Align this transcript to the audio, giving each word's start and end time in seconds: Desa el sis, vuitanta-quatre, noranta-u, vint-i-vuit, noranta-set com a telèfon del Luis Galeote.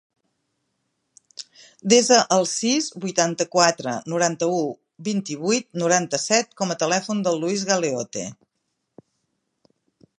Desa 1.91 2.17
el 2.37 2.47
sis, 2.53 2.87
vuitanta-quatre, 3.03 3.93
noranta-u, 4.13 4.63
vint-i-vuit, 5.09 5.69
noranta-set 5.83 6.57
com 6.63 6.73
a 6.73 6.79
telèfon 6.85 7.21
del 7.29 7.39
Luis 7.45 7.67
Galeote. 7.73 8.25